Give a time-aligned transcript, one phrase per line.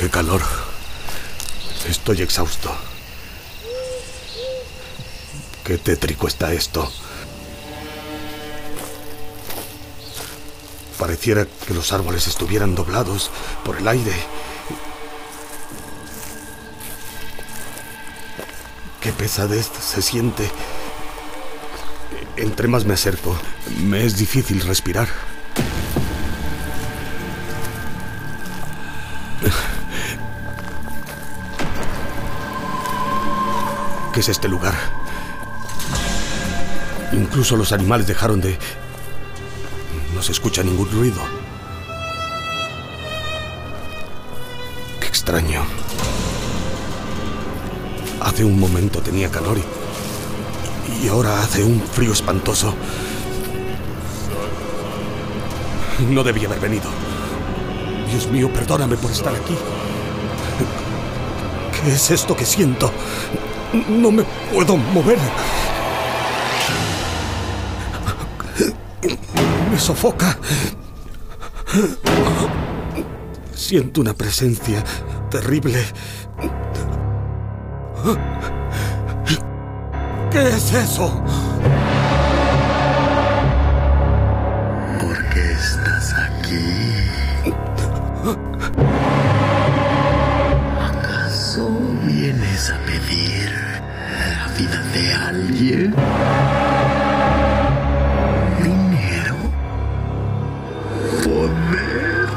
[0.00, 0.40] Qué calor.
[1.86, 2.74] Estoy exhausto.
[5.62, 6.90] Qué tétrico está esto.
[10.98, 13.30] Pareciera que los árboles estuvieran doblados
[13.62, 14.14] por el aire.
[19.02, 20.50] Qué pesadez se siente.
[22.38, 23.36] Entre más me acerco,
[23.82, 25.08] me es difícil respirar.
[34.20, 34.74] Es este lugar?
[37.12, 38.58] Incluso los animales dejaron de...
[40.14, 41.20] No se escucha ningún ruido.
[45.00, 45.62] Qué extraño.
[48.20, 52.74] Hace un momento tenía calor y, y ahora hace un frío espantoso.
[56.10, 56.90] No debía haber venido.
[58.10, 59.56] Dios mío, perdóname por estar aquí.
[61.82, 62.92] ¿Qué es esto que siento?
[63.72, 65.18] No me puedo mover.
[69.70, 70.36] Me sofoca.
[73.54, 74.82] Siento una presencia
[75.30, 75.84] terrible.
[80.32, 81.22] ¿Qué es eso?
[92.58, 93.50] A pedir
[94.36, 95.94] la vida de alguien?
[98.62, 99.36] ¿Dinero?
[101.22, 102.28] ¿Poder?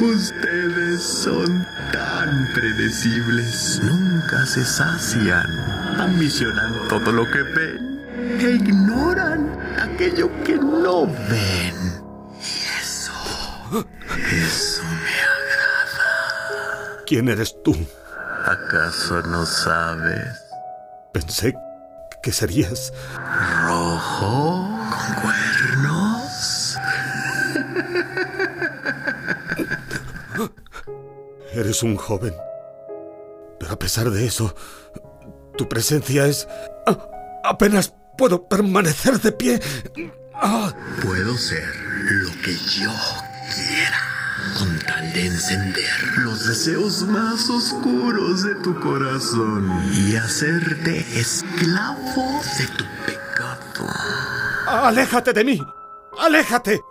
[0.00, 5.50] Ustedes son tan predecibles, nunca se sacian,
[5.98, 7.90] ambicionan todo lo que ven
[8.40, 11.99] e ignoran aquello que no ven.
[17.10, 17.74] ¿Quién eres tú?
[18.46, 20.28] ¿Acaso no sabes?
[21.12, 21.56] Pensé
[22.22, 22.92] que serías...
[23.66, 26.76] ¿Rojo con cuernos?
[31.52, 32.32] Eres un joven.
[33.58, 34.54] Pero a pesar de eso,
[35.58, 36.46] tu presencia es...
[37.42, 39.60] apenas puedo permanecer de pie.
[40.32, 40.72] Ah,
[41.02, 41.66] Puedo ser
[42.04, 42.92] lo que yo
[43.52, 43.99] quiera,
[44.60, 52.66] con tal de encender los deseos más oscuros de tu corazón y hacerte esclavo de
[52.66, 53.88] tu pecado.
[54.66, 55.66] ¡Aléjate de mí!
[56.18, 56.82] ¡Aléjate!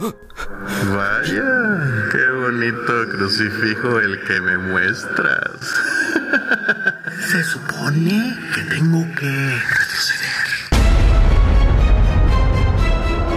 [0.00, 1.44] Vaya,
[2.10, 5.60] qué bonito crucifijo el que me muestras.
[7.30, 10.46] Se supone que tengo que retroceder.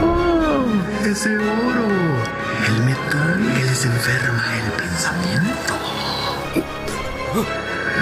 [0.01, 0.65] ¡Oh!
[1.05, 1.88] Ese oro.
[3.09, 5.73] Que les enferma el pensamiento.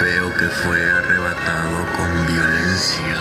[0.01, 3.15] Veo que fue arrebatado con violencia.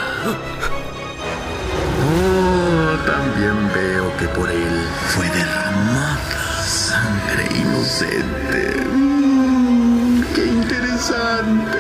[2.02, 4.80] Oh, también veo que por él
[5.10, 8.84] fue derramada sangre inocente.
[8.92, 11.78] Mm, ¡Qué interesante!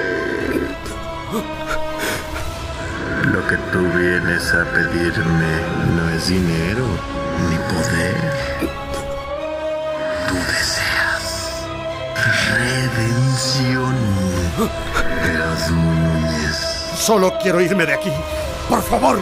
[3.32, 5.52] Lo que tú vienes a pedirme
[5.96, 7.15] no es dinero
[17.06, 18.10] Solo quiero irme de aquí.
[18.68, 19.20] Por favor.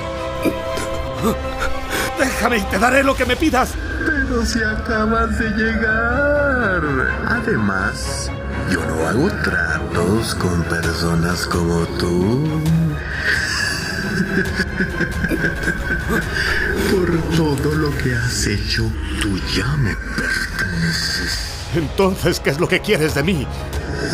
[2.19, 3.75] Déjame y te daré lo que me pidas.
[4.07, 6.81] Pero si acabas de llegar.
[7.29, 8.31] Además,
[8.71, 12.63] yo no hago tratos con personas como tú.
[16.91, 18.91] Por todo lo que has hecho,
[19.21, 21.69] tú ya me perteneces.
[21.75, 23.47] Entonces, ¿qué es lo que quieres de mí?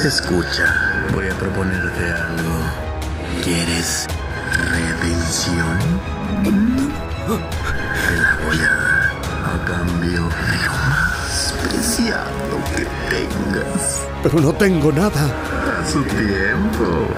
[0.04, 2.89] Escucha, voy a proponerte algo.
[3.42, 4.06] ¿Quieres
[4.70, 5.78] redención?
[6.44, 9.10] Te la voy a dar
[9.46, 13.82] a cambio de lo más preciado que tengas.
[14.22, 15.22] Pero no tengo nada.
[15.80, 17.08] A su tiempo.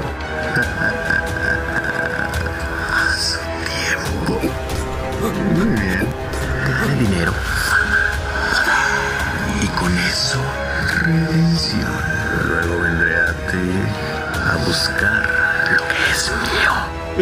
[2.93, 4.35] A su tiempo.
[5.55, 6.07] Muy bien.
[6.65, 7.33] Te daré dinero.
[9.61, 10.41] Y con eso,
[11.01, 11.97] redención.
[12.47, 13.69] Luego vendré a ti
[14.35, 15.12] a buscar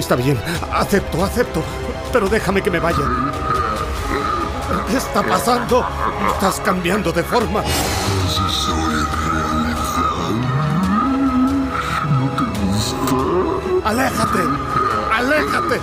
[0.00, 0.40] Está bien,
[0.72, 1.62] acepto, acepto.
[2.10, 3.04] Pero déjame que me vaya.
[4.88, 5.86] ¿Qué está pasando?
[6.32, 7.62] Estás cambiando de forma.
[13.84, 14.42] ¡Aléjate!
[15.12, 15.80] ¡Aléjate!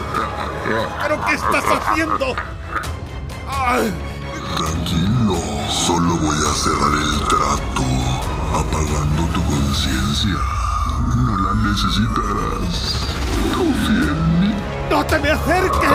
[1.03, 2.35] ¿Pero qué estás haciendo?
[4.57, 5.37] Tranquilo,
[5.69, 7.85] solo voy a cerrar el trato,
[8.51, 10.37] apagando tu conciencia.
[11.15, 13.06] No la necesitarás.
[14.89, 15.89] ¡No te me acerques!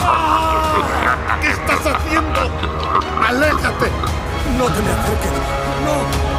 [0.00, 1.38] ¡Ah!
[1.40, 2.40] ¿Qué estás haciendo?
[3.26, 3.90] ¡Aléjate!
[4.58, 5.32] ¡No te me acerques!
[5.84, 6.35] ¡No!